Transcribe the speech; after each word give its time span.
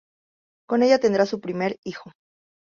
Con 0.67 0.81
ella 0.81 0.97
tendría 0.97 1.27
su 1.27 1.39
primer 1.39 1.77
hijo. 1.83 2.11